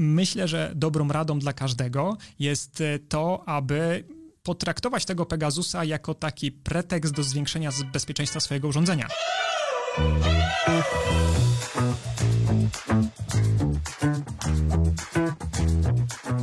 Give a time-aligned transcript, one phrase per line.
[0.00, 4.04] myślę, że dobrą radą dla każdego jest to, aby
[4.42, 9.06] potraktować tego Pegasusa jako taki pretekst do zwiększenia bezpieczeństwa swojego urządzenia.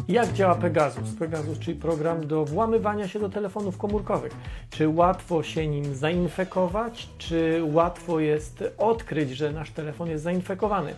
[0.08, 1.16] Jak działa Pegasus?
[1.20, 4.34] Pegasus, czyli program do włamywania się do telefonów komórkowych.
[4.70, 10.96] Czy łatwo się nim zainfekować, czy łatwo jest odkryć, że nasz telefon jest zainfekowany?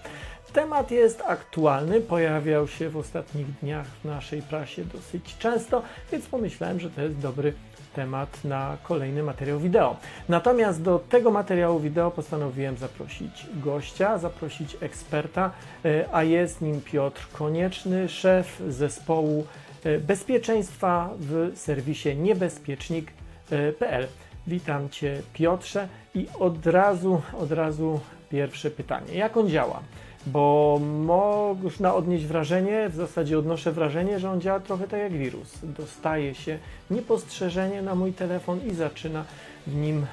[0.53, 6.79] Temat jest aktualny, pojawiał się w ostatnich dniach w naszej prasie dosyć często, więc pomyślałem,
[6.79, 7.53] że to jest dobry
[7.95, 9.97] temat na kolejny materiał wideo.
[10.29, 15.51] Natomiast do tego materiału wideo postanowiłem zaprosić gościa, zaprosić eksperta,
[15.85, 19.45] e, a jest nim Piotr Konieczny, szef zespołu
[19.83, 24.07] e, bezpieczeństwa w serwisie niebezpiecznik.pl.
[24.47, 29.13] Witam Cię Piotrze i od razu, od razu pierwsze pytanie.
[29.13, 29.81] Jak on działa?
[30.25, 35.49] Bo można odnieść wrażenie, w zasadzie odnoszę wrażenie, że on działa trochę tak jak wirus.
[35.63, 36.59] Dostaje się
[36.91, 39.25] niepostrzeżenie na mój telefon i zaczyna
[39.67, 40.05] w nim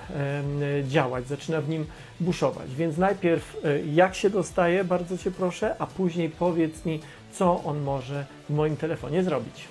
[0.88, 1.86] działać, zaczyna w nim
[2.20, 2.74] buszować.
[2.74, 7.00] Więc najpierw e, jak się dostaje, bardzo Cię proszę, a później powiedz mi,
[7.32, 9.64] co on może w moim telefonie zrobić.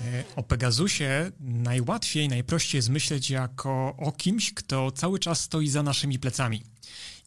[0.00, 5.82] E, o Pegasusie najłatwiej, najprościej jest myśleć jako o kimś, kto cały czas stoi za
[5.82, 6.62] naszymi plecami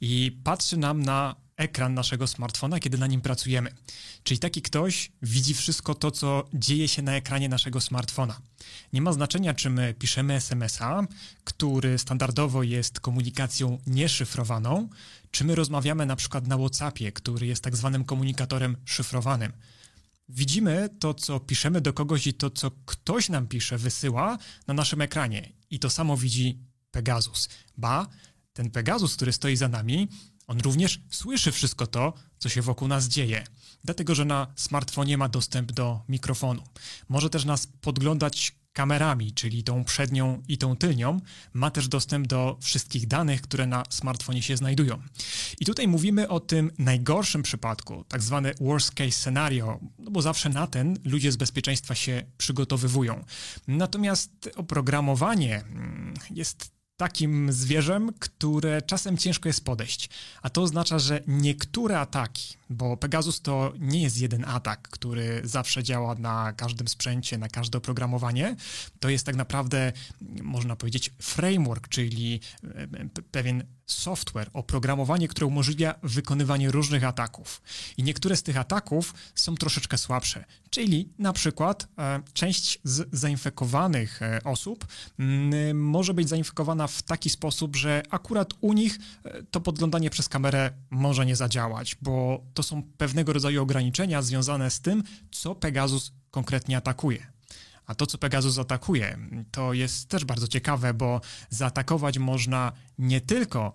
[0.01, 3.71] i patrzy nam na ekran naszego smartfona, kiedy na nim pracujemy.
[4.23, 8.41] Czyli taki ktoś widzi wszystko to, co dzieje się na ekranie naszego smartfona.
[8.93, 11.07] Nie ma znaczenia, czy my piszemy SMS-a,
[11.43, 14.89] który standardowo jest komunikacją nieszyfrowaną,
[15.31, 19.53] czy my rozmawiamy na przykład na WhatsAppie, który jest tak zwanym komunikatorem szyfrowanym.
[20.29, 24.37] Widzimy to, co piszemy do kogoś i to, co ktoś nam pisze, wysyła
[24.67, 25.53] na naszym ekranie.
[25.69, 26.59] I to samo widzi
[26.91, 27.49] Pegasus.
[27.77, 28.07] Ba,
[28.53, 30.07] ten Pegasus, który stoi za nami,
[30.47, 33.43] on również słyszy wszystko to, co się wokół nas dzieje,
[33.83, 36.63] dlatego że na smartfonie ma dostęp do mikrofonu.
[37.09, 41.19] Może też nas podglądać kamerami, czyli tą przednią i tą tylnią,
[41.53, 45.01] ma też dostęp do wszystkich danych, które na smartfonie się znajdują.
[45.59, 50.49] I tutaj mówimy o tym najgorszym przypadku, tak zwany worst case scenario, no bo zawsze
[50.49, 53.25] na ten ludzie z bezpieczeństwa się przygotowywują.
[53.67, 60.09] Natomiast oprogramowanie mm, jest takim zwierzem, które czasem ciężko jest podejść.
[60.41, 65.83] A to oznacza, że niektóre ataki, bo Pegasus to nie jest jeden atak, który zawsze
[65.83, 68.55] działa na każdym sprzęcie, na każde oprogramowanie.
[68.99, 69.93] To jest tak naprawdę,
[70.41, 72.87] można powiedzieć, framework, czyli e,
[73.31, 77.61] pewien software, oprogramowanie, które umożliwia wykonywanie różnych ataków.
[77.97, 84.21] I niektóre z tych ataków są troszeczkę słabsze, czyli na przykład e, część z zainfekowanych
[84.21, 84.87] e, osób
[85.73, 88.99] może być zainfekowana w taki sposób, że akurat u nich
[89.51, 94.81] to podglądanie przez kamerę może nie zadziałać, bo to są pewnego rodzaju ograniczenia związane z
[94.81, 97.27] tym, co Pegasus konkretnie atakuje.
[97.85, 99.17] A to, co Pegasus atakuje,
[99.51, 103.73] to jest też bardzo ciekawe, bo zaatakować można nie tylko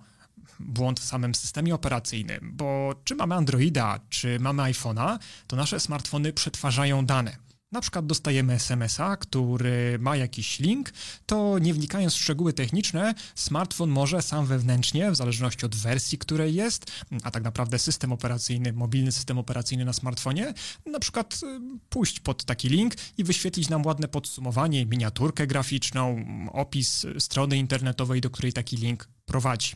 [0.60, 6.32] błąd w samym systemie operacyjnym, bo czy mamy Androida, czy mamy iPhone'a, to nasze smartfony
[6.32, 10.92] przetwarzają dane na przykład dostajemy SMS-a, który ma jakiś link,
[11.26, 16.54] to nie wnikając w szczegóły techniczne, smartfon może sam wewnętrznie, w zależności od wersji, której
[16.54, 16.90] jest,
[17.22, 20.54] a tak naprawdę system operacyjny, mobilny system operacyjny na smartfonie,
[20.86, 27.06] na przykład y, pójść pod taki link i wyświetlić nam ładne podsumowanie, miniaturkę graficzną, opis
[27.18, 29.72] strony internetowej, do której taki link prowadzi.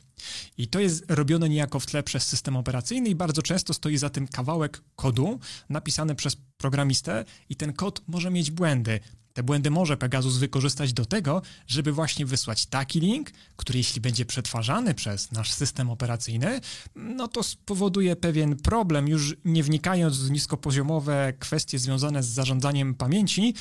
[0.59, 4.11] I to jest robione niejako w tle przez system operacyjny i bardzo często stoi za
[4.11, 9.01] tym kawałek kodu napisany przez programistę i ten kod może mieć błędy.
[9.35, 14.25] Te błędy może Pegasus wykorzystać do tego, żeby właśnie wysłać taki link, który jeśli będzie
[14.25, 16.61] przetwarzany przez nasz system operacyjny,
[16.95, 23.55] no to spowoduje pewien problem, już nie wnikając w niskopoziomowe kwestie związane z zarządzaniem pamięci,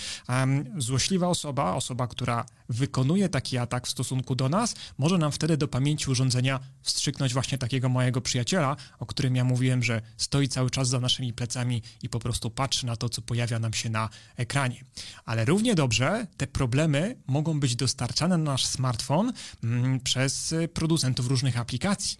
[0.77, 5.67] złośliwa osoba, osoba, która wykonuje taki atak w stosunku do nas, może nam wtedy do
[5.67, 10.89] pamięci urządzenia wstrzyknąć właśnie takiego mojego przyjaciela, o którym ja mówiłem, że stoi cały czas
[10.89, 14.83] za naszymi plecami i po prostu patrzy na to, co pojawia nam się na ekranie.
[15.25, 21.59] Ale równie dobrze te problemy mogą być dostarczane na nasz smartfon mm, przez producentów różnych
[21.59, 22.17] aplikacji.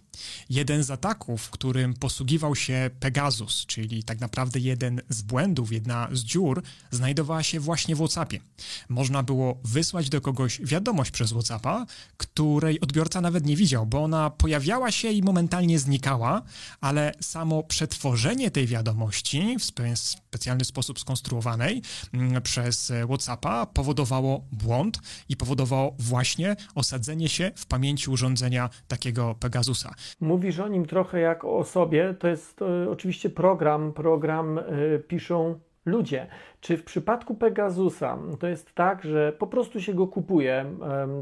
[0.50, 6.20] Jeden z ataków, którym posługiwał się Pegasus, czyli tak naprawdę jeden z błędów, jedna z
[6.20, 8.40] dziur, znajdowała się właśnie w WhatsAppie.
[8.88, 11.86] Można było wysłać do kogoś wiadomość przez WhatsAppa,
[12.16, 16.42] której odbiorca nawet nie widział, bo ona pojawiała się i momentalnie znikała,
[16.80, 21.82] ale samo przetworzenie tej wiadomości w specjalny sposób skonstruowanej
[22.12, 24.98] mm, przez WhatsAppa powodowało błąd
[25.28, 29.94] i powodowało właśnie osadzenie się w pamięci urządzenia takiego Pegasusa.
[30.20, 32.14] Mówisz o nim trochę jak o osobie.
[32.18, 34.62] To jest e, oczywiście program, program e,
[34.98, 36.26] piszą ludzie.
[36.60, 40.66] Czy w przypadku Pegasusa to jest tak, że po prostu się go kupuje,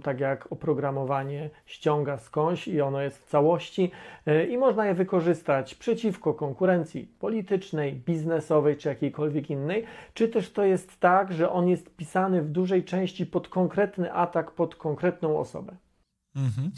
[0.02, 3.90] tak jak oprogramowanie ściąga skądś i ono jest w całości
[4.26, 9.84] e, i można je wykorzystać przeciwko konkurencji politycznej, biznesowej czy jakiejkolwiek innej?
[10.14, 14.50] Czy też to jest tak, że on jest pisany w dużej części pod konkretny atak,
[14.50, 15.76] pod konkretną osobę?
[16.36, 16.70] Mhm.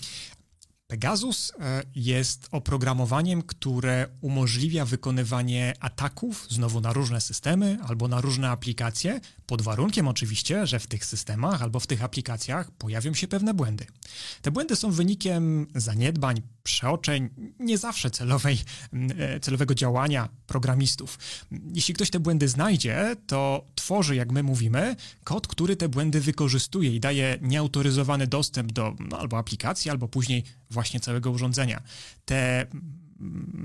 [0.93, 8.51] Pegasus e, jest oprogramowaniem, które umożliwia wykonywanie ataków znowu na różne systemy albo na różne
[8.51, 9.21] aplikacje,
[9.53, 13.87] pod warunkiem oczywiście, że w tych systemach albo w tych aplikacjach pojawią się pewne błędy.
[14.43, 18.59] Te błędy są wynikiem zaniedbań, przeoczeń, nie zawsze celowej,
[19.19, 21.19] e, celowego działania programistów.
[21.75, 26.95] Jeśli ktoś te błędy znajdzie, to tworzy, jak my mówimy, kod, który te błędy wykorzystuje
[26.95, 31.83] i daje nieautoryzowany dostęp do no, albo aplikacji, albo później właśnie całego urządzenia.
[32.25, 32.67] Te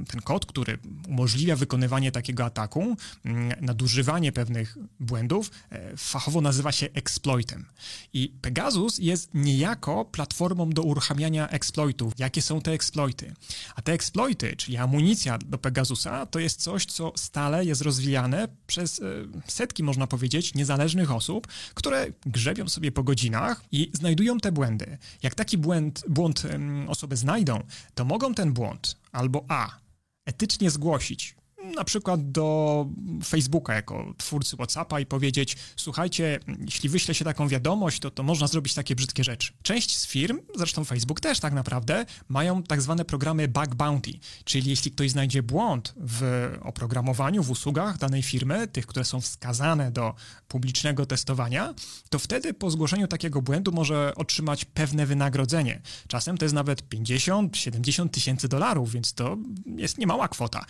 [0.08, 0.78] ten kod, który
[1.08, 7.66] umożliwia wykonywanie takiego ataku, mm, nadużywanie pewnych błędów, e, fachowo nazywa się exploitem.
[8.14, 12.14] I Pegasus jest niejako platformą do uruchamiania exploitów.
[12.18, 13.34] Jakie są te exploity?
[13.76, 19.00] A te exploity, czyli amunicja do Pegasusa, to jest coś, co stale jest rozwijane przez
[19.00, 19.04] e,
[19.48, 24.98] setki, można powiedzieć, niezależnych osób, które grzebią sobie po godzinach i znajdują te błędy.
[25.24, 26.44] Jak taki błąd, błąd
[26.88, 27.64] osoby znajdą,
[27.96, 29.80] to mogą ten błąd albo A.
[30.26, 31.37] Etycznie zgłosić
[31.76, 32.88] na przykład do
[33.26, 38.48] Facebooka jako twórcy WhatsAppa i powiedzieć: Słuchajcie, jeśli wyśle się taką wiadomość, to, to można
[38.48, 39.54] zrobić takie brzydkie rzeczy.
[39.62, 44.12] Część z firm, zresztą Facebook też tak naprawdę, mają tak zwane programy bug bounty,
[44.44, 49.92] czyli jeśli ktoś znajdzie błąd w oprogramowaniu, w usługach danej firmy, tych, które są wskazane
[49.92, 50.14] do
[50.48, 51.74] publicznego testowania,
[52.10, 55.82] to wtedy po zgłoszeniu takiego błędu może otrzymać pewne wynagrodzenie.
[56.08, 60.66] Czasem to jest nawet 50-70 tysięcy dolarów, więc to jest niemała kwota.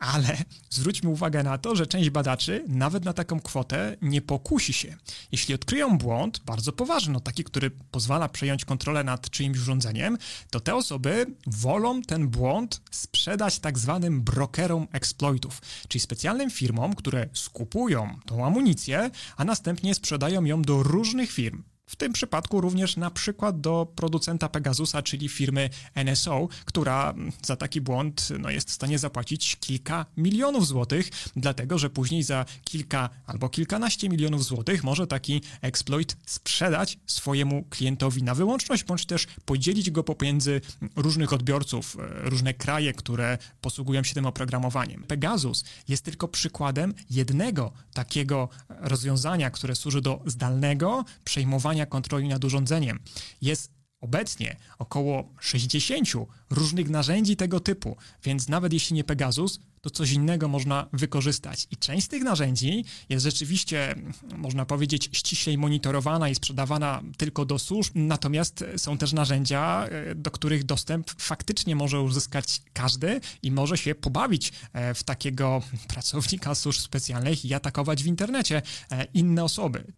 [0.00, 4.96] Ale zwróćmy uwagę na to, że część badaczy nawet na taką kwotę nie pokusi się.
[5.32, 10.18] Jeśli odkryją błąd, bardzo poważny, no taki, który pozwala przejąć kontrolę nad czyimś urządzeniem,
[10.50, 17.28] to te osoby wolą ten błąd sprzedać tak zwanym brokerom exploitów, czyli specjalnym firmom, które
[17.32, 23.10] skupują tą amunicję, a następnie sprzedają ją do różnych firm, w tym przypadku również na
[23.10, 25.70] przykład do producenta Pegasusa, czyli firmy
[26.04, 31.90] NSO, która za taki błąd no, jest w stanie zapłacić kilka milionów złotych, dlatego że
[31.90, 38.84] później za kilka albo kilkanaście milionów złotych może taki exploit sprzedać swojemu klientowi na wyłączność,
[38.84, 40.60] bądź też podzielić go pomiędzy
[40.96, 45.02] różnych odbiorców, e, różne kraje, które posługują się tym oprogramowaniem.
[45.02, 52.98] Pegasus jest tylko przykładem jednego takiego rozwiązania, które służy do zdalnego przejmowania kontroli nad urządzeniem.
[53.42, 56.08] Jest obecnie około 60
[56.50, 61.66] różnych narzędzi tego typu, więc nawet jeśli nie Pegasus, to coś innego można wykorzystać.
[61.70, 63.94] I część z tych narzędzi jest rzeczywiście,
[64.36, 70.30] można powiedzieć, ściślej monitorowana i sprzedawana tylko do służb, natomiast są też narzędzia, e, do
[70.30, 75.62] których dostęp faktycznie może uzyskać każdy i może się pobawić e, w takiego
[75.94, 79.92] pracownika służb specjalnych i atakować w internecie e, inne osoby.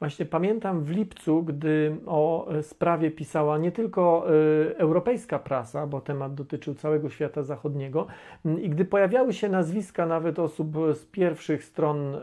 [0.00, 4.26] Właśnie pamiętam w lipcu, gdy o sprawie pisała nie tylko
[4.70, 8.06] y, europejska prasa, bo temat dotyczył całego świata zachodniego,
[8.62, 12.16] i gdy pojawiały się nazwiska nawet osób z pierwszych stron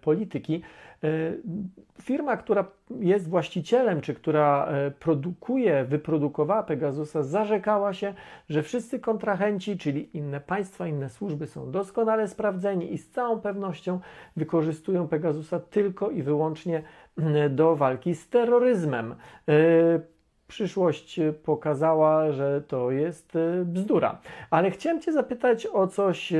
[0.00, 0.62] polityki,
[2.02, 2.64] firma, która
[3.00, 8.14] jest właścicielem, czy która e, produkuje, wyprodukowała Pegasusa, zarzekała się,
[8.48, 14.00] że wszyscy kontrahenci, czyli inne państwa, inne służby są doskonale sprawdzeni i z całą pewnością
[14.36, 16.82] wykorzystują Pegasusa tylko i wyłącznie
[17.50, 19.14] do walki z terroryzmem.
[19.48, 19.54] E,
[20.48, 24.20] przyszłość pokazała, że to jest e, bzdura.
[24.50, 26.32] Ale chciałem Cię zapytać o coś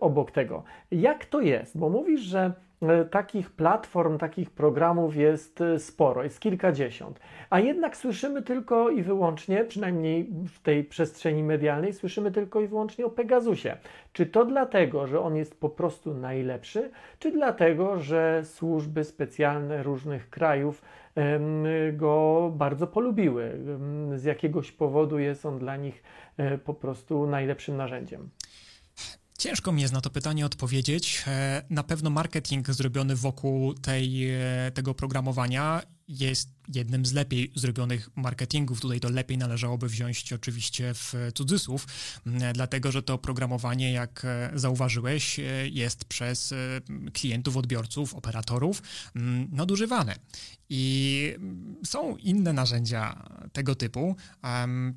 [0.00, 0.62] obok tego.
[0.90, 1.78] Jak to jest?
[1.78, 2.65] Bo mówisz, że E,
[3.10, 7.20] takich platform, takich programów jest e, sporo, jest kilkadziesiąt.
[7.50, 13.06] A jednak słyszymy tylko i wyłącznie, przynajmniej w tej przestrzeni medialnej, słyszymy tylko i wyłącznie
[13.06, 13.76] o Pegasusie.
[14.12, 20.30] Czy to dlatego, że on jest po prostu najlepszy, czy dlatego, że służby specjalne różnych
[20.30, 20.82] krajów
[21.92, 23.58] go bardzo polubiły?
[24.14, 26.02] Z jakiegoś powodu jest on dla nich
[26.36, 28.28] e, po prostu najlepszym narzędziem.
[29.38, 31.24] Ciężko mi jest na to pytanie odpowiedzieć.
[31.26, 38.10] E, na pewno marketing zrobiony wokół tej, e, tego programowania jest jednym z lepiej zrobionych
[38.16, 38.80] marketingów.
[38.80, 41.86] Tutaj to lepiej należałoby wziąć oczywiście w cudzysłów,
[42.54, 45.40] dlatego że to oprogramowanie, jak e, zauważyłeś,
[45.70, 46.54] jest przez
[47.12, 48.82] klientów, odbiorców, operatorów
[49.52, 50.16] nadużywane.
[50.68, 51.34] I
[51.84, 54.16] są inne narzędzia tego typu.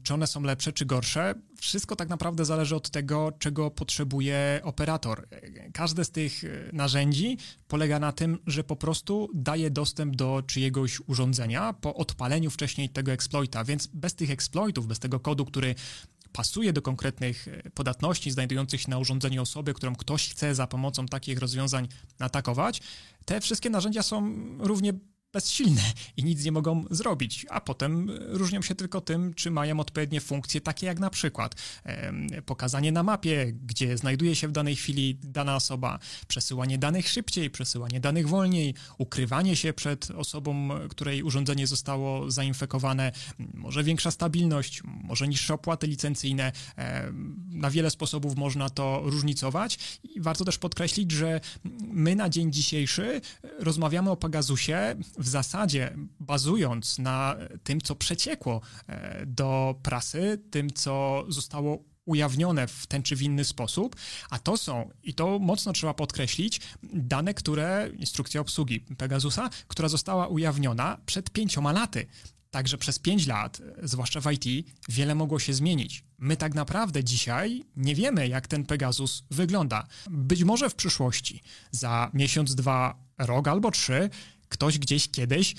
[0.04, 1.36] Czy one są lepsze, czy gorsze?
[1.58, 5.28] Wszystko tak naprawdę zależy od tego, czego potrzebuje operator.
[5.74, 6.34] Każde z tych
[6.74, 7.38] narzędzi
[7.68, 13.12] polega na tym, że po prostu daje dostęp do czyjegoś urządzenia po odpaleniu wcześniej tego
[13.12, 15.76] exploita, więc bez tych exploitów, bez tego kodu, który
[16.32, 21.40] pasuje do konkretnych podatności znajdujących się na urządzeniu osoby, którą ktoś chce za pomocą takich
[21.40, 21.88] rozwiązań
[22.20, 22.82] atakować,
[23.26, 24.94] te wszystkie narzędzia są równie
[25.34, 25.82] bezsilne
[26.18, 30.62] i nic nie mogą zrobić, a potem różnią się tylko tym, czy mają odpowiednie funkcje,
[30.62, 31.56] takie jak na przykład
[32.46, 38.00] pokazanie na mapie, gdzie znajduje się w danej chwili dana osoba, przesyłanie danych szybciej, przesyłanie
[38.00, 43.12] danych wolniej, ukrywanie się przed osobą, której urządzenie zostało zainfekowane,
[43.54, 46.52] może większa stabilność, może niższe opłaty licencyjne.
[47.50, 51.42] Na wiele sposobów można to różnicować i warto też podkreślić, że
[51.82, 53.22] my na dzień dzisiejszy
[53.60, 61.26] rozmawiamy o Pegasusie w zasadzie bazując na tym, co przeciekło e, do prasy, tym, co
[61.28, 63.96] zostało ujawnione w ten czy w inny sposób,
[64.30, 66.62] a to są, i to mocno trzeba podkreślić,
[66.94, 72.08] dane, które, instrukcja obsługi Pegasusa, która została ujawniona przed pięcioma laty.
[72.52, 76.04] Także przez pięć lat, zwłaszcza w IT, wiele mogło się zmienić.
[76.18, 79.88] My tak naprawdę dzisiaj nie wiemy, jak ten Pegasus wygląda.
[80.10, 84.10] Być może w przyszłości, za miesiąc, dwa, rok albo trzy,
[84.50, 85.56] ktoś gdzieś kiedyś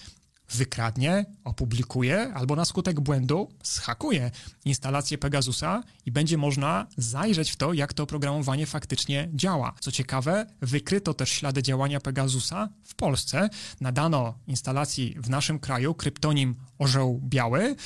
[0.52, 4.30] wykradnie, opublikuje albo na skutek błędu schakuje
[4.64, 9.74] instalację Pegasusa i będzie można zajrzeć w to, jak to oprogramowanie faktycznie działa.
[9.80, 13.48] Co ciekawe, wykryto też ślady działania Pegasusa w Polsce.
[13.80, 17.76] Nadano instalacji w naszym kraju kryptonim orzeł biały.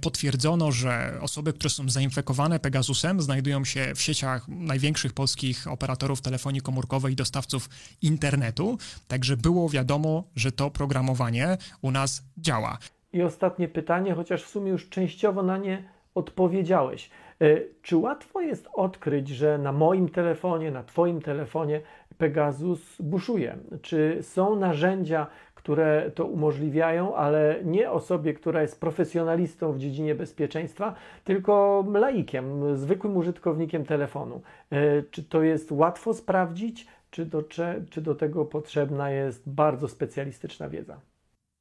[0.00, 6.60] Potwierdzono, że osoby, które są zainfekowane Pegasusem, znajdują się w sieciach największych polskich operatorów telefonii
[6.60, 7.70] komórkowej i dostawców
[8.02, 8.78] internetu.
[9.08, 12.78] Także było wiadomo, że to programowanie u nas działa.
[13.12, 15.82] I ostatnie pytanie, chociaż w sumie już częściowo na nie
[16.14, 17.10] odpowiedziałeś.
[17.40, 17.46] E,
[17.82, 21.80] czy łatwo jest odkryć, że na moim telefonie, na Twoim telefonie
[22.18, 23.58] Pegasus buszuje?
[23.82, 30.94] Czy są narzędzia, które to umożliwiają, ale nie osobie, która jest profesjonalistą w dziedzinie bezpieczeństwa,
[31.24, 34.42] tylko laikiem, zwykłym użytkownikiem telefonu?
[34.70, 37.42] E, czy to jest łatwo sprawdzić, czy do,
[37.90, 41.00] czy do tego potrzebna jest bardzo specjalistyczna wiedza?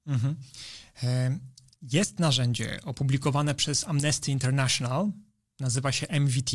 [0.07, 0.35] Mhm.
[1.81, 5.11] Jest narzędzie opublikowane przez Amnesty International,
[5.59, 6.51] nazywa się MVT.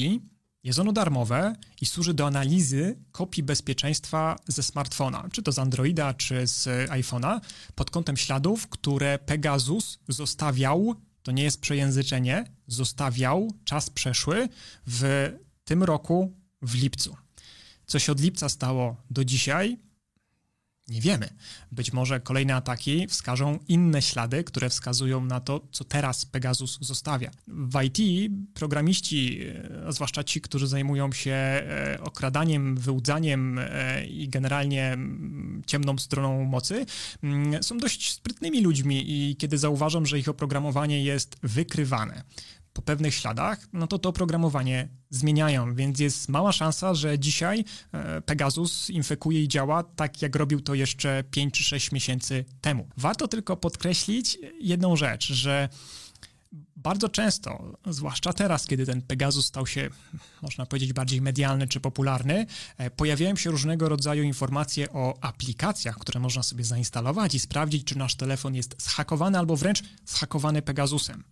[0.63, 6.15] Jest ono darmowe i służy do analizy kopii bezpieczeństwa ze smartfona, czy to z Androida,
[6.15, 7.41] czy z iPhone'a,
[7.75, 14.49] pod kątem śladów, które Pegasus zostawiał, to nie jest przejęzyczenie, zostawiał czas przeszły
[14.87, 15.31] w
[15.65, 17.17] tym roku w lipcu.
[17.87, 19.79] Co się od lipca stało do dzisiaj,
[20.91, 21.29] nie wiemy.
[21.73, 27.31] Być może kolejne ataki wskażą inne ślady, które wskazują na to, co teraz Pegasus zostawia.
[27.49, 29.41] W IT programiści,
[29.87, 34.99] e, zwłaszcza ci, którzy zajmują się e, okradaniem, wyłudzaniem e, i generalnie
[35.67, 36.87] ciemną stroną mocy,
[37.61, 42.23] są dość sprytnymi ludźmi i kiedy zauważam, że ich oprogramowanie jest wykrywane,
[42.73, 48.21] po pewnych śladach, no to to oprogramowanie zmieniają, więc jest mała szansa, że dzisiaj e,
[48.21, 52.89] Pegasus infekuje i działa tak, jak robił to jeszcze 5 czy 6 miesięcy temu.
[52.97, 55.69] Warto tylko podkreślić jedną rzecz, że
[56.77, 59.91] bardzo często, zwłaszcza teraz, kiedy ten Pegasus stał się,
[60.43, 62.47] można powiedzieć, bardziej medialny czy popularny,
[62.79, 67.99] e, pojawiają się różnego rodzaju informacje o aplikacjach, które można sobie zainstalować i sprawdzić, czy
[67.99, 71.25] nasz telefon jest zhakowany albo wręcz zhakowany Pegasusem.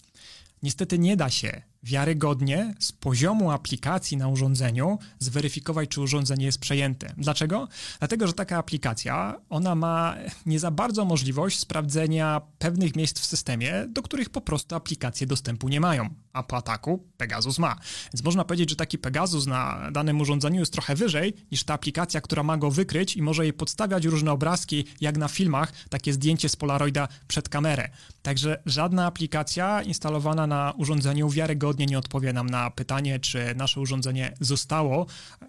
[0.63, 7.15] Niestety nie da się wiarygodnie z poziomu aplikacji na urządzeniu zweryfikować, czy urządzenie jest przejęte.
[7.17, 7.69] Dlaczego?
[7.99, 13.87] Dlatego, że taka aplikacja, ona ma nie za bardzo możliwość sprawdzenia pewnych miejsc w systemie,
[13.89, 17.77] do których po prostu aplikacje dostępu nie mają, a po ataku Pegasus ma.
[18.13, 22.21] Więc można powiedzieć, że taki Pegasus na danym urządzeniu jest trochę wyżej niż ta aplikacja,
[22.21, 26.49] która ma go wykryć i może jej podstawiać różne obrazki, jak na filmach, takie zdjęcie
[26.49, 27.89] z Polaroida przed kamerę.
[28.23, 34.35] Także żadna aplikacja instalowana na urządzeniu wiarygodnie nie odpowie nam na pytanie, czy nasze urządzenie
[34.41, 35.07] zostało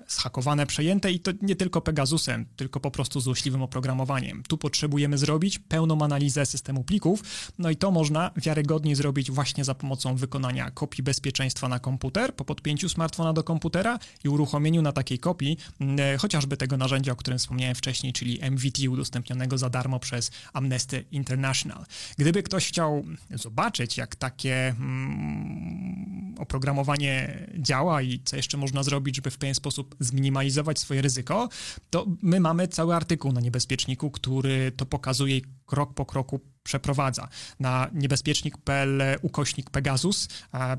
[0.07, 4.43] zhakowane, przejęte i to nie tylko Pegasusem, tylko po prostu złośliwym oprogramowaniem.
[4.43, 7.23] Tu potrzebujemy zrobić pełną analizę systemu plików,
[7.57, 12.45] no i to można wiarygodnie zrobić właśnie za pomocą wykonania kopii bezpieczeństwa na komputer po
[12.45, 15.57] podpięciu smartfona do komputera i uruchomieniu na takiej kopii
[15.99, 21.05] e, chociażby tego narzędzia, o którym wspomniałem wcześniej, czyli MVT udostępnionego za darmo przez Amnesty
[21.11, 21.85] International.
[22.17, 29.31] Gdyby ktoś chciał zobaczyć, jak takie mm, oprogramowanie działa i co jeszcze można zrobić, żeby
[29.31, 31.49] w pewien sposób zminimalizować swoje ryzyko,
[31.89, 37.27] to my mamy cały artykuł na niebezpieczniku, który to pokazuje krok po kroku przeprowadza.
[37.59, 40.27] Na niebezpiecznik.pl ukośnik Pegasus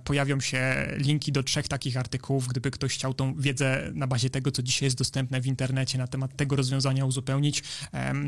[0.05, 4.51] pojawią się linki do trzech takich artykułów, gdyby ktoś chciał tą wiedzę na bazie tego,
[4.51, 7.63] co dzisiaj jest dostępne w internecie na temat tego rozwiązania uzupełnić,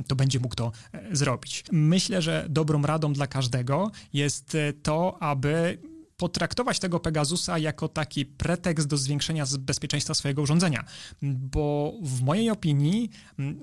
[0.09, 1.65] to będzie mógł to e, zrobić.
[1.73, 5.79] Myślę, że dobrą radą dla każdego jest e, to, aby
[6.23, 10.85] potraktować tego Pegasusa jako taki pretekst do zwiększenia bezpieczeństwa swojego urządzenia,
[11.23, 13.11] bo w mojej opinii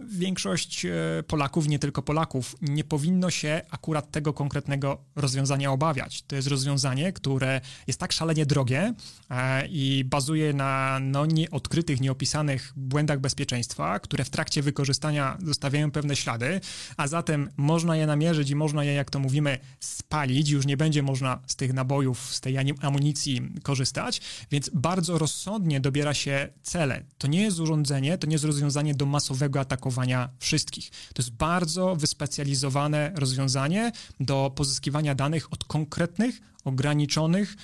[0.10, 0.89] większość e,
[1.28, 6.22] Polaków, nie tylko Polaków, nie powinno się akurat tego konkretnego rozwiązania obawiać.
[6.22, 8.94] To jest rozwiązanie, które jest tak szalenie drogie
[9.30, 16.16] e, i bazuje na no, nieodkrytych, nieopisanych błędach bezpieczeństwa, które w trakcie wykorzystania zostawiają pewne
[16.16, 16.62] ślady,
[16.98, 20.50] a zatem można je namierzyć i można je, jak to mówimy, spalić.
[20.50, 25.79] Już nie będzie można z tych nabojów, z tej tej amunicji korzystać, więc bardzo rozsądnie
[25.79, 27.03] dobiera się cele.
[27.18, 30.89] To nie jest urządzenie, to nie jest rozwiązanie do masowego atakowania wszystkich.
[30.89, 37.56] To jest bardzo wyspecjalizowane rozwiązanie do pozyskiwania danych od konkretnych, ograniczonych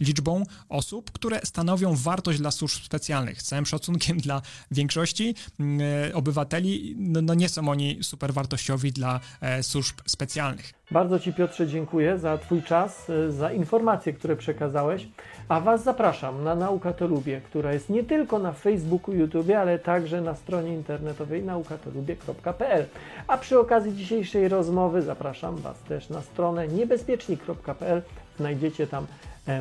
[0.00, 3.42] liczbą osób, które stanowią wartość dla służb specjalnych.
[3.42, 5.78] Z całym szacunkiem dla większości um,
[6.14, 10.72] obywateli, no, no, nie są oni super wartościowi dla e, służb specjalnych.
[10.90, 15.08] Bardzo Ci Piotrze dziękuję za Twój czas, e, za informacje, które przekazałeś,
[15.48, 19.78] a Was zapraszam na Nauka to Lubię, która jest nie tylko na Facebooku, YouTube, ale
[19.78, 22.86] także na stronie internetowej naukatolubie.pl.
[23.26, 28.02] A przy okazji dzisiejszej rozmowy zapraszam Was też na stronę niebezpiecznik.pl
[28.36, 29.06] Znajdziecie tam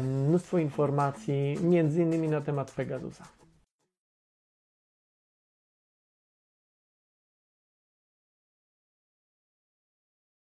[0.03, 3.23] mnóstwo informacji, między innymi na temat Pegasusa.